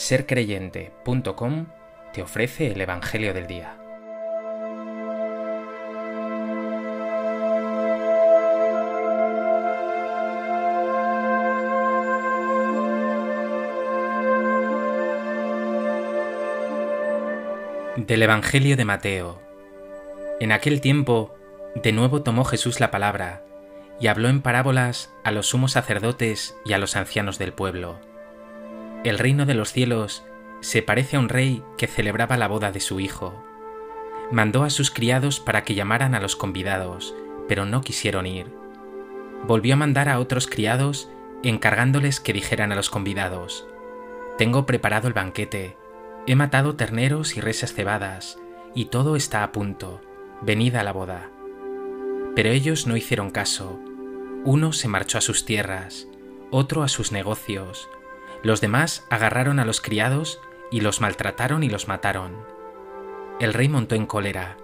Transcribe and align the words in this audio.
sercreyente.com 0.00 1.66
te 2.14 2.22
ofrece 2.22 2.68
el 2.68 2.80
Evangelio 2.80 3.34
del 3.34 3.46
Día. 3.46 3.76
Del 17.96 18.22
Evangelio 18.22 18.78
de 18.78 18.84
Mateo. 18.86 19.42
En 20.40 20.50
aquel 20.52 20.80
tiempo, 20.80 21.34
de 21.74 21.92
nuevo 21.92 22.22
tomó 22.22 22.44
Jesús 22.46 22.80
la 22.80 22.90
palabra 22.90 23.44
y 24.00 24.06
habló 24.06 24.30
en 24.30 24.40
parábolas 24.40 25.12
a 25.24 25.30
los 25.30 25.48
sumos 25.48 25.72
sacerdotes 25.72 26.56
y 26.64 26.72
a 26.72 26.78
los 26.78 26.96
ancianos 26.96 27.38
del 27.38 27.52
pueblo 27.52 28.09
el 29.04 29.18
reino 29.18 29.46
de 29.46 29.54
los 29.54 29.72
cielos 29.72 30.24
se 30.60 30.82
parece 30.82 31.16
a 31.16 31.20
un 31.20 31.30
rey 31.30 31.62
que 31.78 31.86
celebraba 31.86 32.36
la 32.36 32.48
boda 32.48 32.70
de 32.70 32.80
su 32.80 33.00
hijo. 33.00 33.42
Mandó 34.30 34.62
a 34.62 34.70
sus 34.70 34.90
criados 34.90 35.40
para 35.40 35.64
que 35.64 35.74
llamaran 35.74 36.14
a 36.14 36.20
los 36.20 36.36
convidados, 36.36 37.14
pero 37.48 37.64
no 37.64 37.80
quisieron 37.80 38.26
ir. 38.26 38.46
Volvió 39.46 39.74
a 39.74 39.78
mandar 39.78 40.08
a 40.08 40.20
otros 40.20 40.46
criados 40.46 41.08
encargándoles 41.42 42.20
que 42.20 42.34
dijeran 42.34 42.72
a 42.72 42.76
los 42.76 42.90
convidados, 42.90 43.66
Tengo 44.36 44.66
preparado 44.66 45.08
el 45.08 45.14
banquete, 45.14 45.76
he 46.26 46.36
matado 46.36 46.76
terneros 46.76 47.36
y 47.36 47.40
reses 47.40 47.72
cebadas, 47.72 48.38
y 48.74 48.86
todo 48.86 49.16
está 49.16 49.42
a 49.42 49.52
punto, 49.52 50.02
venid 50.42 50.76
a 50.76 50.82
la 50.82 50.92
boda. 50.92 51.30
Pero 52.36 52.50
ellos 52.50 52.86
no 52.86 52.96
hicieron 52.96 53.30
caso. 53.30 53.80
Uno 54.44 54.72
se 54.72 54.88
marchó 54.88 55.18
a 55.18 55.22
sus 55.22 55.44
tierras, 55.44 56.06
otro 56.50 56.82
a 56.82 56.88
sus 56.88 57.12
negocios, 57.12 57.88
los 58.42 58.60
demás 58.60 59.06
agarraron 59.10 59.58
a 59.58 59.64
los 59.64 59.80
criados 59.80 60.40
y 60.70 60.80
los 60.80 61.00
maltrataron 61.00 61.62
y 61.62 61.68
los 61.68 61.88
mataron. 61.88 62.32
El 63.38 63.52
rey 63.52 63.68
montó 63.68 63.94
en 63.94 64.06
cólera, 64.06 64.56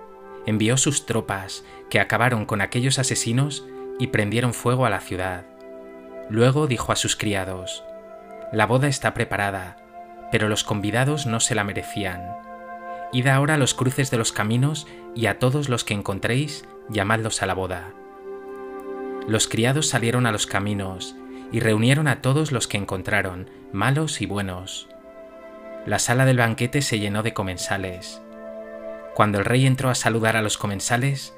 envió 0.46 0.76
sus 0.76 1.06
tropas, 1.06 1.64
que 1.90 2.00
acabaron 2.00 2.46
con 2.46 2.60
aquellos 2.60 2.98
asesinos 2.98 3.66
y 3.98 4.08
prendieron 4.08 4.54
fuego 4.54 4.86
a 4.86 4.90
la 4.90 5.00
ciudad. 5.00 5.46
Luego 6.30 6.66
dijo 6.66 6.92
a 6.92 6.96
sus 6.96 7.16
criados, 7.16 7.84
La 8.52 8.66
boda 8.66 8.88
está 8.88 9.14
preparada, 9.14 9.76
pero 10.32 10.48
los 10.48 10.64
convidados 10.64 11.26
no 11.26 11.40
se 11.40 11.54
la 11.54 11.64
merecían. 11.64 12.22
Id 13.12 13.28
ahora 13.28 13.54
a 13.54 13.58
los 13.58 13.74
cruces 13.74 14.10
de 14.10 14.18
los 14.18 14.32
caminos 14.32 14.86
y 15.14 15.26
a 15.26 15.38
todos 15.38 15.68
los 15.68 15.84
que 15.84 15.94
encontréis, 15.94 16.64
llamadlos 16.88 17.42
a 17.42 17.46
la 17.46 17.54
boda. 17.54 17.92
Los 19.28 19.48
criados 19.48 19.88
salieron 19.88 20.26
a 20.26 20.32
los 20.32 20.46
caminos 20.46 21.16
y 21.52 21.60
reunieron 21.60 22.08
a 22.08 22.22
todos 22.22 22.52
los 22.52 22.66
que 22.66 22.76
encontraron, 22.76 23.50
malos 23.72 24.20
y 24.20 24.26
buenos. 24.26 24.88
La 25.86 25.98
sala 25.98 26.24
del 26.24 26.38
banquete 26.38 26.82
se 26.82 26.98
llenó 26.98 27.22
de 27.22 27.32
comensales. 27.32 28.22
Cuando 29.14 29.38
el 29.38 29.44
rey 29.44 29.66
entró 29.66 29.88
a 29.88 29.94
saludar 29.94 30.36
a 30.36 30.42
los 30.42 30.58
comensales, 30.58 31.34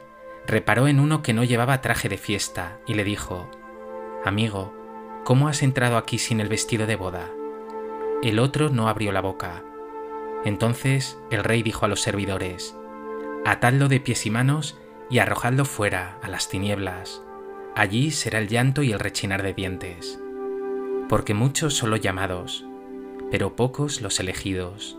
reparó 0.46 0.88
en 0.88 1.00
uno 1.00 1.22
que 1.22 1.34
no 1.34 1.44
llevaba 1.44 1.80
traje 1.80 2.08
de 2.08 2.18
fiesta 2.18 2.78
y 2.86 2.94
le 2.94 3.04
dijo, 3.04 3.50
Amigo, 4.24 4.74
¿cómo 5.24 5.48
has 5.48 5.62
entrado 5.62 5.96
aquí 5.96 6.18
sin 6.18 6.40
el 6.40 6.48
vestido 6.48 6.86
de 6.86 6.96
boda? 6.96 7.28
El 8.22 8.38
otro 8.38 8.70
no 8.70 8.88
abrió 8.88 9.12
la 9.12 9.20
boca. 9.20 9.62
Entonces 10.44 11.18
el 11.30 11.44
rey 11.44 11.62
dijo 11.62 11.84
a 11.84 11.88
los 11.88 12.00
servidores, 12.00 12.74
Atadlo 13.44 13.88
de 13.88 14.00
pies 14.00 14.26
y 14.26 14.30
manos 14.30 14.78
y 15.10 15.18
arrojadlo 15.18 15.64
fuera 15.64 16.18
a 16.22 16.28
las 16.28 16.48
tinieblas 16.48 17.22
allí 17.78 18.10
será 18.10 18.40
el 18.40 18.48
llanto 18.48 18.82
y 18.82 18.90
el 18.90 18.98
rechinar 18.98 19.44
de 19.44 19.54
dientes, 19.54 20.18
porque 21.08 21.32
muchos 21.32 21.74
son 21.74 21.90
los 21.90 22.00
llamados, 22.00 22.64
pero 23.30 23.54
pocos 23.54 24.00
los 24.00 24.18
elegidos. 24.18 24.98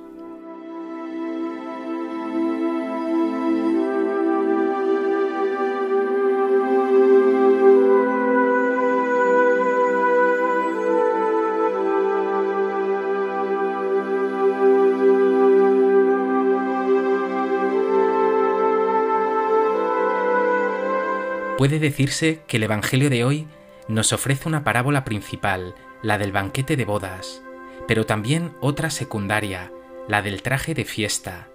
Puede 21.60 21.80
decirse 21.80 22.40
que 22.48 22.56
el 22.56 22.64
Evangelio 22.64 23.10
de 23.10 23.26
hoy 23.26 23.46
nos 23.90 24.14
ofrece 24.14 24.48
una 24.48 24.64
parábola 24.64 25.04
principal, 25.04 25.76
la 26.02 26.18
del 26.18 26.32
banquete 26.32 26.78
de 26.78 26.86
bodas, 26.86 27.42
pero 27.86 28.06
también 28.06 28.54
otra 28.62 28.90
secundaria, 28.90 29.70
la 30.08 30.22
del 30.22 30.42
traje 30.42 30.74
de 30.74 30.86
fiesta. 30.86 31.50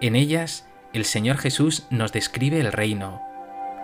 En 0.00 0.16
ellas, 0.16 0.66
el 0.94 1.04
Señor 1.04 1.36
Jesús 1.36 1.86
nos 1.90 2.10
describe 2.10 2.58
el 2.58 2.72
reino, 2.72 3.20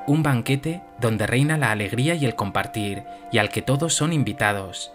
un 0.07 0.23
banquete 0.23 0.83
donde 0.99 1.27
reina 1.27 1.59
la 1.59 1.73
alegría 1.73 2.15
y 2.15 2.25
el 2.25 2.37
compartir, 2.37 3.03
y 3.31 3.37
al 3.37 3.51
que 3.51 3.61
todos 3.61 3.93
son 3.93 4.15
invitados, 4.15 4.95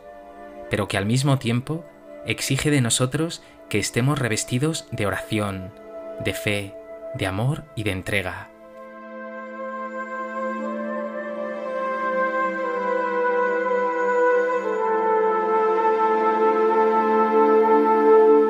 pero 0.71 0.87
que 0.87 0.97
al 0.97 1.05
mismo 1.05 1.37
tiempo 1.37 1.85
exige 2.25 2.71
de 2.71 2.81
nosotros 2.81 3.43
que 3.69 3.77
estemos 3.77 4.17
revestidos 4.17 4.87
de 4.89 5.05
oración, 5.05 5.71
de 6.25 6.33
fe, 6.33 6.73
de 7.13 7.27
amor 7.27 7.65
y 7.75 7.83
de 7.83 7.91
entrega. 7.91 8.49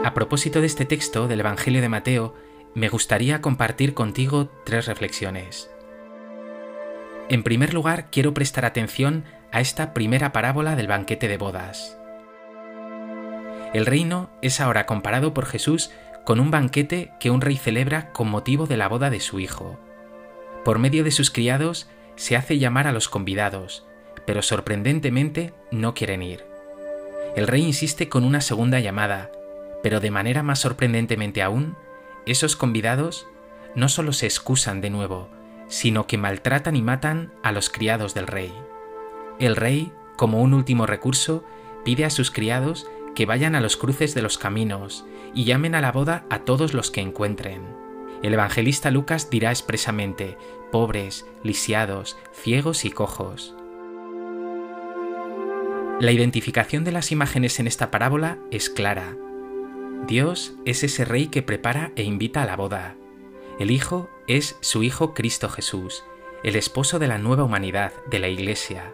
A 0.01 0.13
propósito 0.13 0.61
de 0.61 0.67
este 0.67 0.85
texto 0.85 1.27
del 1.27 1.41
Evangelio 1.41 1.81
de 1.81 1.89
Mateo, 1.89 2.33
me 2.73 2.87
gustaría 2.87 3.41
compartir 3.41 3.93
contigo 3.93 4.49
tres 4.63 4.85
reflexiones. 4.85 5.69
En 7.27 7.43
primer 7.43 7.73
lugar, 7.73 8.09
quiero 8.09 8.33
prestar 8.33 8.63
atención 8.63 9.25
a 9.51 9.59
esta 9.59 9.93
primera 9.93 10.31
parábola 10.31 10.77
del 10.77 10.87
banquete 10.87 11.27
de 11.27 11.37
bodas. 11.37 11.97
El 13.73 13.85
reino 13.85 14.29
es 14.41 14.61
ahora 14.61 14.85
comparado 14.85 15.33
por 15.33 15.45
Jesús 15.45 15.91
con 16.25 16.39
un 16.39 16.49
banquete 16.49 17.11
que 17.19 17.29
un 17.29 17.41
rey 17.41 17.57
celebra 17.57 18.13
con 18.13 18.29
motivo 18.29 18.67
de 18.67 18.77
la 18.77 18.87
boda 18.87 19.09
de 19.09 19.19
su 19.19 19.41
hijo. 19.41 19.77
Por 20.63 20.79
medio 20.79 21.03
de 21.03 21.11
sus 21.11 21.29
criados 21.29 21.89
se 22.15 22.37
hace 22.37 22.57
llamar 22.57 22.87
a 22.87 22.93
los 22.93 23.09
convidados, 23.09 23.85
pero 24.25 24.41
sorprendentemente 24.43 25.53
no 25.71 25.93
quieren 25.93 26.23
ir. 26.23 26.45
El 27.35 27.47
rey 27.47 27.63
insiste 27.63 28.07
con 28.07 28.23
una 28.23 28.41
segunda 28.41 28.79
llamada, 28.79 29.29
pero 29.81 29.99
de 29.99 30.11
manera 30.11 30.43
más 30.43 30.59
sorprendentemente 30.59 31.41
aún, 31.41 31.75
esos 32.25 32.55
convidados 32.55 33.27
no 33.75 33.89
solo 33.89 34.13
se 34.13 34.25
excusan 34.25 34.81
de 34.81 34.89
nuevo, 34.89 35.29
sino 35.67 36.07
que 36.07 36.17
maltratan 36.17 36.75
y 36.75 36.81
matan 36.81 37.31
a 37.43 37.51
los 37.51 37.69
criados 37.69 38.13
del 38.13 38.27
rey. 38.27 38.53
El 39.39 39.55
rey, 39.55 39.91
como 40.17 40.41
un 40.41 40.53
último 40.53 40.85
recurso, 40.85 41.43
pide 41.85 42.05
a 42.05 42.09
sus 42.09 42.31
criados 42.31 42.87
que 43.15 43.25
vayan 43.25 43.55
a 43.55 43.61
los 43.61 43.77
cruces 43.77 44.13
de 44.13 44.21
los 44.21 44.37
caminos 44.37 45.05
y 45.33 45.45
llamen 45.45 45.75
a 45.75 45.81
la 45.81 45.91
boda 45.91 46.25
a 46.29 46.39
todos 46.39 46.73
los 46.73 46.91
que 46.91 47.01
encuentren. 47.01 47.61
El 48.21 48.33
evangelista 48.33 48.91
Lucas 48.91 49.29
dirá 49.29 49.51
expresamente, 49.51 50.37
pobres, 50.71 51.25
lisiados, 51.43 52.17
ciegos 52.33 52.83
y 52.83 52.91
cojos. 52.91 53.55
La 55.99 56.11
identificación 56.11 56.83
de 56.83 56.91
las 56.91 57.11
imágenes 57.11 57.59
en 57.59 57.67
esta 57.67 57.91
parábola 57.91 58.37
es 58.51 58.69
clara. 58.69 59.15
Dios 60.07 60.53
es 60.65 60.83
ese 60.83 61.05
rey 61.05 61.27
que 61.27 61.43
prepara 61.43 61.91
e 61.95 62.03
invita 62.03 62.41
a 62.41 62.45
la 62.45 62.55
boda. 62.55 62.95
El 63.59 63.69
Hijo 63.71 64.09
es 64.27 64.57
su 64.61 64.83
Hijo 64.83 65.13
Cristo 65.13 65.49
Jesús, 65.49 66.03
el 66.43 66.55
esposo 66.55 66.99
de 66.99 67.07
la 67.07 67.17
nueva 67.17 67.43
humanidad, 67.43 67.91
de 68.09 68.19
la 68.19 68.27
Iglesia. 68.27 68.91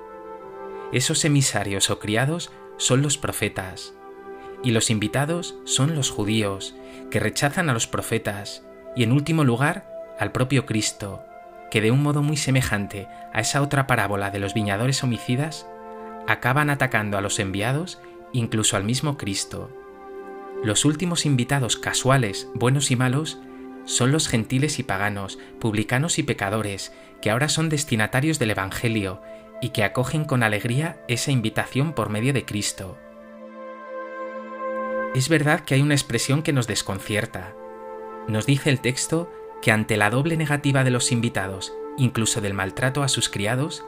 Esos 0.91 1.23
emisarios 1.23 1.89
o 1.89 1.99
criados 1.99 2.51
son 2.77 3.01
los 3.01 3.17
profetas, 3.17 3.93
y 4.63 4.71
los 4.71 4.89
invitados 4.89 5.55
son 5.63 5.95
los 5.95 6.09
judíos, 6.09 6.75
que 7.11 7.19
rechazan 7.19 7.69
a 7.69 7.73
los 7.73 7.87
profetas, 7.87 8.65
y 8.95 9.03
en 9.03 9.11
último 9.11 9.43
lugar 9.43 9.87
al 10.19 10.31
propio 10.31 10.65
Cristo, 10.65 11.23
que 11.69 11.81
de 11.81 11.91
un 11.91 12.01
modo 12.01 12.23
muy 12.23 12.37
semejante 12.37 13.07
a 13.31 13.41
esa 13.41 13.61
otra 13.61 13.87
parábola 13.87 14.31
de 14.31 14.39
los 14.39 14.53
viñadores 14.53 15.03
homicidas, 15.03 15.67
acaban 16.27 16.69
atacando 16.69 17.17
a 17.17 17.21
los 17.21 17.39
enviados, 17.39 17.99
incluso 18.33 18.75
al 18.75 18.83
mismo 18.83 19.17
Cristo. 19.17 19.69
Los 20.63 20.85
últimos 20.85 21.25
invitados 21.25 21.77
casuales, 21.77 22.47
buenos 22.55 22.91
y 22.91 22.95
malos, 22.95 23.39
son 23.85 24.11
los 24.11 24.27
gentiles 24.27 24.79
y 24.79 24.83
paganos, 24.83 25.37
publicanos 25.59 26.17
y 26.17 26.23
pecadores, 26.23 26.91
que 27.21 27.29
ahora 27.29 27.49
son 27.49 27.69
destinatarios 27.69 28.39
del 28.39 28.51
Evangelio 28.51 29.21
y 29.61 29.69
que 29.69 29.83
acogen 29.83 30.25
con 30.25 30.43
alegría 30.43 30.97
esa 31.07 31.31
invitación 31.31 31.93
por 31.93 32.09
medio 32.09 32.33
de 32.33 32.45
Cristo. 32.45 32.97
Es 35.13 35.29
verdad 35.29 35.61
que 35.61 35.75
hay 35.75 35.81
una 35.81 35.93
expresión 35.93 36.41
que 36.41 36.51
nos 36.51 36.67
desconcierta. 36.67 37.53
Nos 38.27 38.45
dice 38.45 38.69
el 38.69 38.81
texto 38.81 39.31
que 39.61 39.71
ante 39.71 39.97
la 39.97 40.09
doble 40.09 40.35
negativa 40.35 40.83
de 40.83 40.91
los 40.91 41.11
invitados, 41.11 41.73
incluso 41.97 42.41
del 42.41 42.53
maltrato 42.53 43.03
a 43.03 43.07
sus 43.07 43.29
criados, 43.29 43.85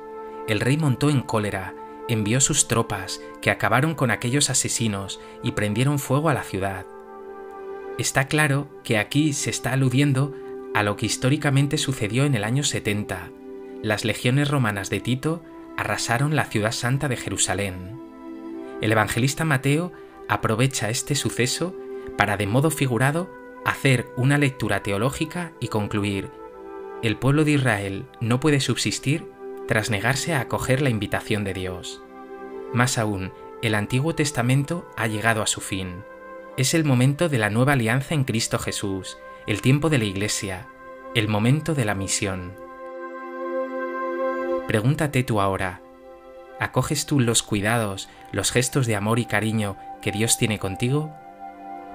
el 0.48 0.60
rey 0.60 0.78
montó 0.78 1.10
en 1.10 1.22
cólera 1.22 1.74
envió 2.08 2.42
sus 2.42 2.68
tropas, 2.68 3.22
que 3.42 3.52
acabaron 3.52 3.96
con 3.96 4.12
aquellos 4.12 4.50
asesinos 4.50 5.20
y 5.44 5.52
prendieron 5.52 6.00
fuego 6.00 6.30
a 6.30 6.34
la 6.34 6.44
ciudad. 6.44 6.86
Está 7.98 8.28
claro 8.28 8.68
que 8.84 8.98
aquí 8.98 9.34
se 9.34 9.50
está 9.50 9.74
aludiendo 9.74 10.34
a 10.74 10.84
lo 10.84 10.96
que 10.96 11.08
históricamente 11.08 11.78
sucedió 11.78 12.26
en 12.26 12.36
el 12.36 12.44
año 12.44 12.64
70. 12.64 13.32
Las 13.82 14.06
legiones 14.06 14.50
romanas 14.50 14.90
de 14.90 15.00
Tito 15.00 15.44
arrasaron 15.78 16.36
la 16.36 16.46
ciudad 16.46 16.72
santa 16.72 17.08
de 17.08 17.18
Jerusalén. 17.18 18.00
El 18.82 18.92
evangelista 18.92 19.46
Mateo 19.46 19.92
aprovecha 20.28 20.90
este 20.90 21.16
suceso 21.16 21.76
para 22.18 22.38
de 22.38 22.48
modo 22.48 22.70
figurado 22.70 23.30
hacer 23.66 24.08
una 24.16 24.38
lectura 24.38 24.82
teológica 24.82 25.52
y 25.60 25.68
concluir, 25.68 26.30
el 27.04 27.18
pueblo 27.18 27.44
de 27.44 27.52
Israel 27.52 28.06
no 28.22 28.40
puede 28.40 28.60
subsistir 28.60 29.26
tras 29.68 29.90
negarse 29.90 30.34
a 30.34 30.42
acoger 30.42 30.82
la 30.82 30.90
invitación 30.90 31.44
de 31.44 31.54
Dios. 31.54 32.02
Más 32.74 32.98
aún, 32.98 33.32
el 33.62 33.76
Antiguo 33.76 34.16
Testamento 34.16 34.90
ha 34.96 35.08
llegado 35.08 35.42
a 35.42 35.48
su 35.48 35.62
fin. 35.62 36.04
Es 36.58 36.74
el 36.74 36.86
momento 36.86 37.30
de 37.30 37.38
la 37.38 37.50
nueva 37.50 37.74
alianza 37.74 38.14
en 38.14 38.24
Cristo 38.24 38.60
Jesús, 38.60 39.18
el 39.46 39.62
tiempo 39.62 39.90
de 39.90 39.98
la 39.98 40.06
Iglesia, 40.06 40.68
el 41.16 41.28
momento 41.28 41.74
de 41.74 41.86
la 41.86 41.96
misión. 41.96 42.54
Pregúntate 44.68 45.24
tú 45.24 45.40
ahora, 45.40 45.82
¿acoges 46.60 47.06
tú 47.06 47.20
los 47.20 47.44
cuidados, 47.44 48.10
los 48.32 48.52
gestos 48.52 48.86
de 48.86 48.96
amor 48.96 49.20
y 49.20 49.26
cariño 49.26 49.78
que 50.02 50.12
Dios 50.12 50.38
tiene 50.38 50.60
contigo? 50.60 51.14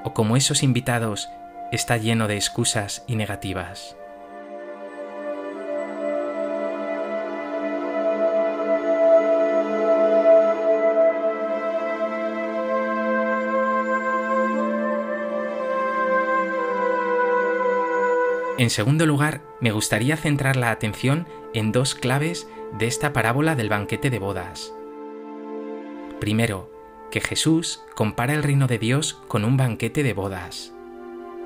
¿O 0.04 0.14
como 0.14 0.36
esos 0.36 0.62
invitados 0.62 1.28
está 1.70 1.96
lleno 1.96 2.28
de 2.28 2.36
excusas 2.36 3.04
y 3.06 3.16
negativas? 3.16 3.96
En 18.58 18.68
segundo 18.68 19.06
lugar, 19.06 19.40
me 19.60 19.72
gustaría 19.72 20.16
centrar 20.16 20.56
la 20.56 20.70
atención 20.70 21.26
en 21.54 21.72
dos 21.72 21.94
claves 21.94 22.48
de 22.78 22.86
esta 22.86 23.14
parábola 23.14 23.56
del 23.56 23.70
banquete 23.70 24.10
de 24.10 24.18
bodas. 24.18 24.74
Primero, 26.20 26.70
que 27.10 27.20
Jesús 27.20 27.82
compara 27.94 28.34
el 28.34 28.42
reino 28.42 28.66
de 28.66 28.78
Dios 28.78 29.20
con 29.26 29.44
un 29.44 29.56
banquete 29.56 30.02
de 30.02 30.12
bodas. 30.12 30.74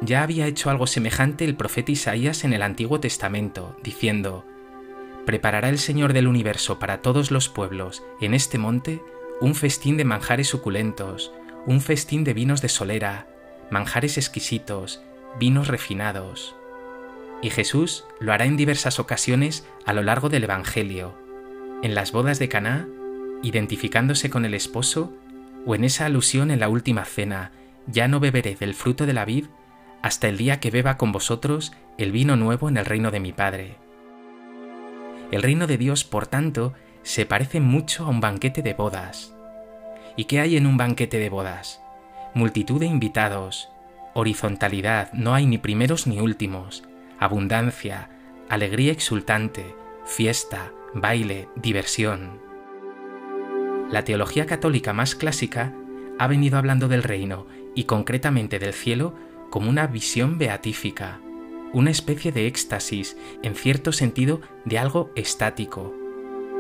Ya 0.01 0.23
había 0.23 0.47
hecho 0.47 0.69
algo 0.69 0.87
semejante 0.87 1.45
el 1.45 1.57
profeta 1.57 1.93
Isaías 1.93 2.45
en 2.45 2.53
el 2.53 2.63
Antiguo 2.63 2.99
Testamento, 2.99 3.77
diciendo, 3.83 4.45
Preparará 5.27 5.69
el 5.69 5.79
Señor 5.79 6.13
del 6.13 6.27
universo 6.27 6.79
para 6.79 7.03
todos 7.03 7.31
los 7.31 7.49
pueblos, 7.49 8.03
en 8.21 8.35
este 8.35 8.59
monte, 8.59 9.01
un 9.41 9.55
festín 9.55 9.97
de 9.97 10.05
manjares 10.05 10.49
suculentos, 10.49 11.33
un 11.67 11.81
festín 11.81 12.25
de 12.25 12.35
vinos 12.35 12.63
de 12.63 12.69
solera, 12.69 13.27
manjares 13.71 14.19
exquisitos, 14.19 15.03
vinos 15.39 15.69
refinados 15.69 16.57
y 17.43 17.51
Jesús 17.51 18.05
lo 18.21 18.33
hará 18.33 18.45
en 18.45 18.57
diversas 18.57 18.99
ocasiones 18.99 19.67
a 19.85 19.93
lo 19.93 20.03
largo 20.03 20.29
del 20.29 20.45
Evangelio, 20.45 21.15
en 21.83 21.95
las 21.95 22.13
bodas 22.13 22.39
de 22.39 22.49
Caná, 22.49 22.89
identificándose 23.43 24.31
con 24.31 24.45
el 24.45 24.55
esposo, 24.55 25.13
o 25.67 25.75
en 25.75 25.85
esa 25.85 26.07
alusión 26.07 26.51
en 26.51 26.61
la 26.61 26.69
última 26.69 27.05
cena, 27.05 27.53
ya 27.87 28.09
no 28.09 28.21
beberé 28.21 28.55
del 28.55 28.75
fruto 28.75 29.07
de 29.07 29.13
la 29.13 29.25
vid 29.25 29.47
hasta 30.03 30.29
el 30.29 30.37
día 30.37 30.61
que 30.61 30.71
beba 30.71 30.97
con 30.97 31.13
vosotros 31.13 31.73
el 31.99 32.13
vino 32.13 32.37
nuevo 32.37 32.69
en 32.69 32.77
el 32.77 32.85
reino 32.85 33.11
de 33.11 33.21
mi 33.21 33.33
Padre. 33.33 33.77
El 35.33 35.43
reino 35.43 35.67
de 35.67 35.79
Dios, 35.79 36.05
por 36.05 36.27
tanto, 36.27 36.75
se 37.03 37.27
parece 37.27 37.61
mucho 37.61 38.05
a 38.05 38.09
un 38.09 38.21
banquete 38.21 38.63
de 38.63 38.75
bodas. 38.75 39.35
¿Y 40.17 40.25
qué 40.25 40.41
hay 40.41 40.57
en 40.57 40.67
un 40.67 40.77
banquete 40.77 41.19
de 41.19 41.29
bodas? 41.29 41.81
Multitud 42.35 42.81
de 42.81 42.87
invitados, 42.87 43.69
horizontalidad, 44.15 45.13
no 45.13 45.35
hay 45.35 45.47
ni 45.47 45.59
primeros 45.59 46.07
ni 46.07 46.21
últimos, 46.21 46.85
abundancia, 47.19 48.11
alegría 48.49 48.93
exultante, 48.93 49.75
fiesta, 50.05 50.73
baile, 50.95 51.49
diversión. 51.57 52.41
La 53.91 54.05
teología 54.05 54.47
católica 54.47 54.93
más 54.93 55.15
clásica 55.15 55.73
ha 56.19 56.27
venido 56.27 56.59
hablando 56.59 56.89
del 56.89 57.03
reino 57.03 57.47
y 57.75 57.85
concretamente 57.85 58.59
del 58.59 58.73
cielo 58.73 59.15
como 59.51 59.71
una 59.71 59.87
visión 59.87 60.39
beatífica, 60.39 61.21
una 61.73 61.91
especie 61.91 62.33
de 62.33 62.47
éxtasis, 62.47 63.17
en 63.43 63.55
cierto 63.55 63.93
sentido 63.93 64.41
de 64.65 64.79
algo 64.79 65.11
estático. 65.15 65.95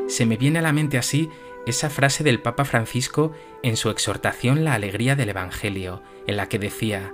Se 0.09 0.27
me 0.27 0.37
viene 0.37 0.61
a 0.61 0.63
la 0.63 0.73
mente 0.73 0.99
así 0.99 1.29
esa 1.67 1.91
frase 1.91 2.23
del 2.23 2.41
Papa 2.41 2.65
Francisco 2.65 3.33
en 3.63 3.77
su 3.77 3.91
exhortación 3.91 4.65
La 4.65 4.75
alegría 4.75 5.17
del 5.17 5.31
Evangelio, 5.31 6.03
en 6.27 6.37
la 6.37 6.49
que 6.49 6.61
decía, 6.61 7.13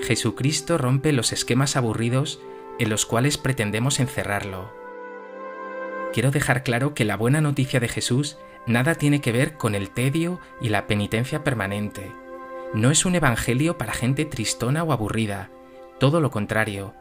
Jesucristo 0.00 0.76
rompe 0.76 1.12
los 1.12 1.32
esquemas 1.32 1.76
aburridos 1.76 2.40
en 2.78 2.90
los 2.90 3.06
cuales 3.06 3.38
pretendemos 3.38 4.00
encerrarlo. 4.00 4.72
Quiero 6.12 6.30
dejar 6.30 6.62
claro 6.62 6.94
que 6.94 7.04
la 7.04 7.16
buena 7.16 7.40
noticia 7.40 7.80
de 7.80 7.88
Jesús 7.88 8.38
nada 8.66 8.94
tiene 8.94 9.20
que 9.20 9.32
ver 9.32 9.56
con 9.56 9.74
el 9.74 9.90
tedio 9.90 10.40
y 10.60 10.70
la 10.70 10.86
penitencia 10.86 11.44
permanente. 11.44 12.12
No 12.74 12.90
es 12.90 13.04
un 13.04 13.14
evangelio 13.14 13.78
para 13.78 13.92
gente 13.92 14.24
tristona 14.24 14.82
o 14.82 14.92
aburrida, 14.92 15.50
todo 15.98 16.20
lo 16.20 16.30
contrario. 16.30 16.94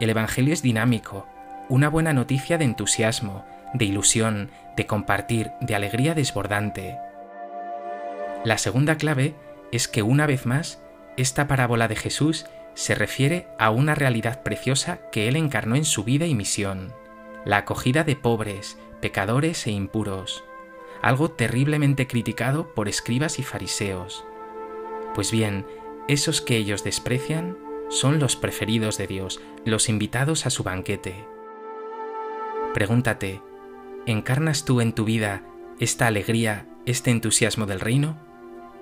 El 0.00 0.10
evangelio 0.10 0.54
es 0.54 0.62
dinámico, 0.62 1.26
una 1.68 1.88
buena 1.88 2.12
noticia 2.12 2.58
de 2.58 2.64
entusiasmo, 2.64 3.44
de 3.74 3.84
ilusión, 3.84 4.50
de 4.76 4.86
compartir, 4.86 5.50
de 5.60 5.74
alegría 5.74 6.14
desbordante. 6.14 6.96
La 8.44 8.58
segunda 8.58 8.96
clave 8.96 9.34
es 9.70 9.86
que 9.86 10.02
una 10.02 10.26
vez 10.26 10.46
más, 10.46 10.82
esta 11.16 11.46
parábola 11.46 11.86
de 11.86 11.96
Jesús 11.96 12.46
se 12.74 12.94
refiere 12.94 13.48
a 13.58 13.70
una 13.70 13.94
realidad 13.94 14.42
preciosa 14.42 15.00
que 15.10 15.28
Él 15.28 15.36
encarnó 15.36 15.76
en 15.76 15.84
su 15.84 16.04
vida 16.04 16.26
y 16.26 16.34
misión, 16.34 16.92
la 17.44 17.58
acogida 17.58 18.04
de 18.04 18.16
pobres, 18.16 18.78
pecadores 19.00 19.66
e 19.66 19.70
impuros, 19.70 20.44
algo 21.02 21.30
terriblemente 21.30 22.06
criticado 22.06 22.74
por 22.74 22.88
escribas 22.88 23.38
y 23.38 23.42
fariseos. 23.42 24.24
Pues 25.14 25.30
bien, 25.30 25.66
esos 26.08 26.40
que 26.40 26.56
ellos 26.56 26.84
desprecian 26.84 27.56
son 27.88 28.18
los 28.18 28.36
preferidos 28.36 28.98
de 28.98 29.06
Dios, 29.06 29.40
los 29.64 29.88
invitados 29.88 30.46
a 30.46 30.50
su 30.50 30.62
banquete. 30.62 31.26
Pregúntate, 32.74 33.42
¿encarnas 34.06 34.64
tú 34.64 34.80
en 34.80 34.92
tu 34.92 35.04
vida 35.04 35.42
esta 35.80 36.06
alegría, 36.06 36.66
este 36.86 37.10
entusiasmo 37.10 37.66
del 37.66 37.80
reino? 37.80 38.16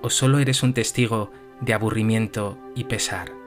¿O 0.01 0.09
solo 0.09 0.39
eres 0.39 0.63
un 0.63 0.73
testigo 0.73 1.31
de 1.59 1.73
aburrimiento 1.73 2.57
y 2.75 2.83
pesar? 2.83 3.38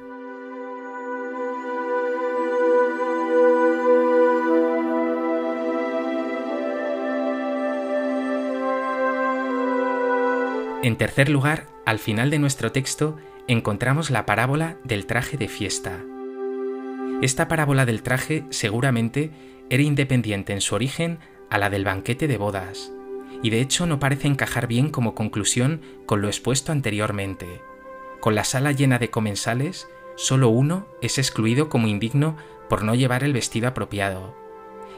En 10.82 10.96
tercer 10.96 11.28
lugar, 11.28 11.68
al 11.86 12.00
final 12.00 12.28
de 12.30 12.40
nuestro 12.40 12.72
texto 12.72 13.16
encontramos 13.46 14.10
la 14.10 14.26
parábola 14.26 14.78
del 14.82 15.06
traje 15.06 15.36
de 15.36 15.46
fiesta. 15.46 16.00
Esta 17.22 17.46
parábola 17.46 17.86
del 17.86 18.02
traje 18.02 18.44
seguramente 18.50 19.30
era 19.70 19.84
independiente 19.84 20.52
en 20.52 20.60
su 20.60 20.74
origen 20.74 21.20
a 21.50 21.58
la 21.58 21.70
del 21.70 21.84
banquete 21.84 22.26
de 22.26 22.36
bodas, 22.36 22.90
y 23.44 23.50
de 23.50 23.60
hecho 23.60 23.86
no 23.86 24.00
parece 24.00 24.26
encajar 24.26 24.66
bien 24.66 24.90
como 24.90 25.14
conclusión 25.14 25.82
con 26.04 26.20
lo 26.20 26.26
expuesto 26.26 26.72
anteriormente. 26.72 27.62
Con 28.18 28.34
la 28.34 28.42
sala 28.42 28.72
llena 28.72 28.98
de 28.98 29.08
comensales, 29.08 29.86
solo 30.16 30.48
uno 30.48 30.88
es 31.00 31.16
excluido 31.16 31.68
como 31.68 31.86
indigno 31.86 32.36
por 32.68 32.82
no 32.82 32.96
llevar 32.96 33.22
el 33.22 33.32
vestido 33.32 33.68
apropiado. 33.68 34.34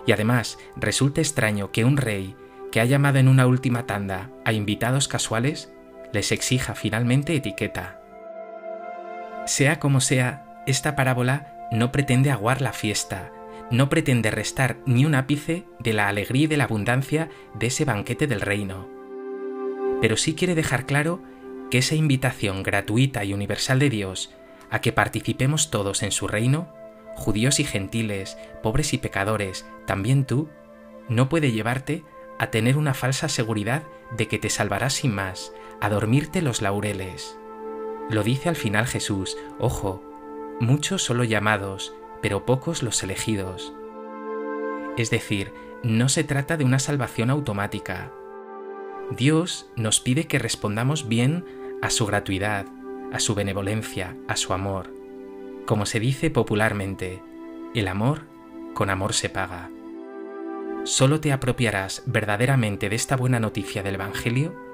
Y 0.06 0.12
además 0.12 0.58
resulta 0.76 1.20
extraño 1.20 1.72
que 1.72 1.84
un 1.84 1.98
rey 1.98 2.36
que 2.72 2.80
ha 2.80 2.86
llamado 2.86 3.18
en 3.18 3.28
una 3.28 3.46
última 3.46 3.86
tanda 3.86 4.30
a 4.46 4.52
invitados 4.52 5.08
casuales 5.08 5.73
les 6.14 6.32
exija 6.32 6.74
finalmente 6.74 7.34
etiqueta. 7.34 8.00
Sea 9.46 9.78
como 9.80 10.00
sea, 10.00 10.62
esta 10.66 10.96
parábola 10.96 11.68
no 11.72 11.92
pretende 11.92 12.30
aguar 12.30 12.62
la 12.62 12.72
fiesta, 12.72 13.32
no 13.70 13.88
pretende 13.88 14.30
restar 14.30 14.76
ni 14.86 15.04
un 15.04 15.16
ápice 15.16 15.64
de 15.80 15.92
la 15.92 16.08
alegría 16.08 16.44
y 16.44 16.46
de 16.46 16.56
la 16.56 16.64
abundancia 16.64 17.28
de 17.54 17.66
ese 17.66 17.84
banquete 17.84 18.26
del 18.26 18.40
reino. 18.40 18.88
Pero 20.00 20.16
sí 20.16 20.34
quiere 20.34 20.54
dejar 20.54 20.86
claro 20.86 21.20
que 21.70 21.78
esa 21.78 21.96
invitación 21.96 22.62
gratuita 22.62 23.24
y 23.24 23.34
universal 23.34 23.78
de 23.80 23.90
Dios 23.90 24.32
a 24.70 24.80
que 24.80 24.92
participemos 24.92 25.70
todos 25.70 26.02
en 26.02 26.12
su 26.12 26.28
reino, 26.28 26.72
judíos 27.16 27.58
y 27.58 27.64
gentiles, 27.64 28.38
pobres 28.62 28.94
y 28.94 28.98
pecadores, 28.98 29.66
también 29.86 30.24
tú, 30.24 30.48
no 31.08 31.28
puede 31.28 31.52
llevarte 31.52 32.04
a 32.38 32.50
tener 32.50 32.76
una 32.76 32.94
falsa 32.94 33.28
seguridad 33.28 33.82
de 34.16 34.28
que 34.28 34.38
te 34.38 34.50
salvarás 34.50 34.94
sin 34.94 35.14
más, 35.14 35.52
a 35.84 35.90
dormirte 35.90 36.40
los 36.40 36.62
laureles. 36.62 37.38
Lo 38.08 38.22
dice 38.22 38.48
al 38.48 38.56
final 38.56 38.86
Jesús, 38.86 39.36
ojo, 39.58 40.02
muchos 40.58 41.02
son 41.02 41.18
los 41.18 41.28
llamados, 41.28 41.94
pero 42.22 42.46
pocos 42.46 42.82
los 42.82 43.02
elegidos. 43.02 43.74
Es 44.96 45.10
decir, 45.10 45.52
no 45.82 46.08
se 46.08 46.24
trata 46.24 46.56
de 46.56 46.64
una 46.64 46.78
salvación 46.78 47.28
automática. 47.28 48.12
Dios 49.10 49.68
nos 49.76 50.00
pide 50.00 50.26
que 50.26 50.38
respondamos 50.38 51.06
bien 51.06 51.44
a 51.82 51.90
su 51.90 52.06
gratuidad, 52.06 52.64
a 53.12 53.20
su 53.20 53.34
benevolencia, 53.34 54.16
a 54.26 54.36
su 54.36 54.54
amor. 54.54 54.90
Como 55.66 55.84
se 55.84 56.00
dice 56.00 56.30
popularmente, 56.30 57.22
el 57.74 57.88
amor 57.88 58.22
con 58.72 58.88
amor 58.88 59.12
se 59.12 59.28
paga. 59.28 59.70
Solo 60.84 61.20
te 61.20 61.30
apropiarás 61.30 62.02
verdaderamente 62.06 62.88
de 62.88 62.96
esta 62.96 63.16
buena 63.16 63.38
noticia 63.38 63.82
del 63.82 63.96
Evangelio 63.96 64.64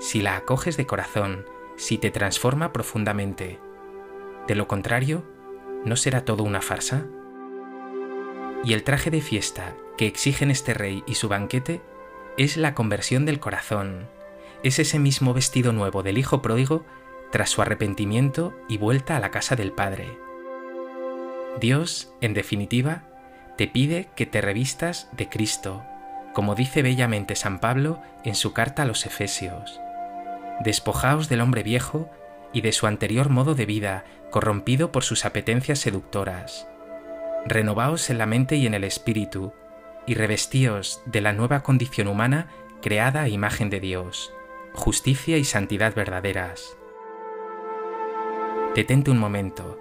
si 0.00 0.22
la 0.22 0.36
acoges 0.36 0.76
de 0.76 0.86
corazón, 0.86 1.46
si 1.76 1.98
te 1.98 2.10
transforma 2.10 2.72
profundamente. 2.72 3.60
De 4.48 4.54
lo 4.54 4.66
contrario, 4.66 5.24
¿no 5.84 5.94
será 5.94 6.24
todo 6.24 6.42
una 6.42 6.62
farsa? 6.62 7.06
Y 8.64 8.72
el 8.72 8.82
traje 8.82 9.10
de 9.10 9.20
fiesta 9.20 9.74
que 9.96 10.06
exigen 10.06 10.50
este 10.50 10.74
rey 10.74 11.04
y 11.06 11.14
su 11.14 11.28
banquete 11.28 11.82
es 12.36 12.56
la 12.56 12.74
conversión 12.74 13.26
del 13.26 13.38
corazón, 13.40 14.08
es 14.62 14.78
ese 14.78 14.98
mismo 14.98 15.34
vestido 15.34 15.72
nuevo 15.72 16.02
del 16.02 16.18
Hijo 16.18 16.42
pródigo 16.42 16.84
tras 17.30 17.50
su 17.50 17.62
arrepentimiento 17.62 18.54
y 18.68 18.78
vuelta 18.78 19.16
a 19.16 19.20
la 19.20 19.30
casa 19.30 19.54
del 19.54 19.72
Padre. 19.72 20.18
Dios, 21.60 22.12
en 22.20 22.34
definitiva, 22.34 23.04
te 23.56 23.68
pide 23.68 24.08
que 24.16 24.24
te 24.24 24.40
revistas 24.40 25.08
de 25.12 25.28
Cristo, 25.28 25.82
como 26.32 26.54
dice 26.54 26.82
bellamente 26.82 27.36
San 27.36 27.60
Pablo 27.60 28.00
en 28.24 28.34
su 28.34 28.52
carta 28.52 28.82
a 28.82 28.86
los 28.86 29.04
Efesios. 29.04 29.80
Despojaos 30.60 31.28
del 31.28 31.40
hombre 31.40 31.62
viejo 31.62 32.10
y 32.52 32.60
de 32.60 32.72
su 32.72 32.86
anterior 32.86 33.30
modo 33.30 33.54
de 33.54 33.66
vida, 33.66 34.04
corrompido 34.30 34.92
por 34.92 35.04
sus 35.04 35.24
apetencias 35.24 35.78
seductoras. 35.78 36.68
Renovaos 37.46 38.10
en 38.10 38.18
la 38.18 38.26
mente 38.26 38.56
y 38.56 38.66
en 38.66 38.74
el 38.74 38.84
espíritu, 38.84 39.52
y 40.06 40.14
revestíos 40.14 41.02
de 41.06 41.20
la 41.20 41.32
nueva 41.32 41.62
condición 41.62 42.08
humana 42.08 42.48
creada 42.82 43.22
a 43.22 43.28
imagen 43.28 43.70
de 43.70 43.80
Dios, 43.80 44.32
justicia 44.74 45.38
y 45.38 45.44
santidad 45.44 45.94
verdaderas. 45.94 46.76
Detente 48.74 49.10
un 49.10 49.18
momento, 49.18 49.78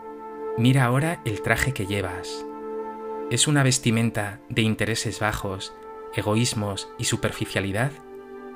mira 0.57 0.85
ahora 0.85 1.21
el 1.25 1.41
traje 1.41 1.73
que 1.73 1.85
llevas. 1.85 2.45
¿Es 3.29 3.47
una 3.47 3.63
vestimenta 3.63 4.39
de 4.49 4.61
intereses 4.61 5.19
bajos, 5.19 5.73
egoísmos 6.15 6.89
y 6.97 7.03
superficialidad? 7.03 7.91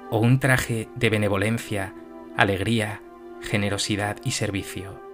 ¿O 0.10 0.20
un 0.20 0.40
traje 0.40 0.90
de 0.96 1.10
benevolencia, 1.10 1.94
alegría, 2.38 3.02
generosidad 3.42 4.18
y 4.24 4.32
servicio? 4.32 5.14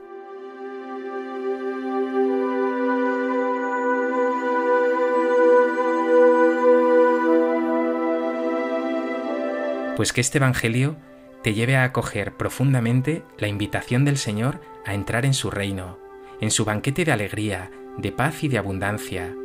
pues 10.00 10.14
que 10.14 10.22
este 10.22 10.38
Evangelio 10.38 10.96
te 11.44 11.54
lleve 11.54 11.76
a 11.76 11.84
acoger 11.84 12.38
profundamente 12.38 13.22
la 13.38 13.50
invitación 13.50 14.06
del 14.06 14.18
Señor 14.18 14.62
a 14.86 14.94
entrar 14.94 15.26
en 15.26 15.34
su 15.34 15.52
reino, 15.52 16.00
en 16.40 16.52
su 16.52 16.64
banquete 16.64 17.04
de 17.04 17.12
alegría, 17.12 17.70
de 17.98 18.14
paz 18.14 18.46
y 18.46 18.48
de 18.48 18.58
abundancia. 18.58 19.36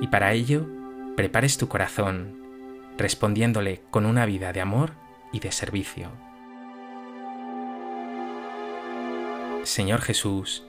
Y 0.00 0.06
para 0.06 0.34
ello, 0.34 0.68
prepares 1.16 1.58
tu 1.58 1.66
corazón, 1.66 2.40
respondiéndole 2.96 3.82
con 3.90 4.06
una 4.06 4.24
vida 4.24 4.52
de 4.52 4.60
amor 4.60 4.92
y 5.32 5.40
de 5.40 5.50
servicio. 5.50 6.12
Señor 9.64 10.00
Jesús, 10.00 10.64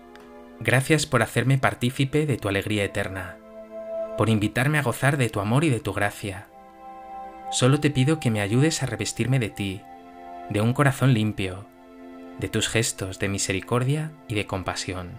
gracias 0.60 1.06
por 1.06 1.24
hacerme 1.24 1.58
partícipe 1.58 2.26
de 2.26 2.38
tu 2.38 2.48
alegría 2.48 2.84
eterna, 2.84 3.38
por 4.18 4.30
invitarme 4.30 4.78
a 4.78 4.84
gozar 4.84 5.18
de 5.18 5.30
tu 5.30 5.40
amor 5.40 5.64
y 5.64 5.70
de 5.70 5.80
tu 5.80 5.94
gracia 5.94 6.48
Solo 7.54 7.80
te 7.80 7.92
pido 7.92 8.20
que 8.20 8.32
me 8.32 8.42
ayudes 8.42 8.82
a 8.82 8.88
revestirme 8.88 9.38
de 9.38 9.50
ti, 9.50 9.84
de 10.50 10.60
un 10.60 10.74
corazón 10.74 11.14
limpio, 11.14 11.68
de 12.40 12.50
tus 12.50 12.68
gestos 12.68 13.20
de 13.20 13.30
misericordia 13.30 14.12
y 14.28 14.34
de 14.34 14.48
compasión. 14.48 15.12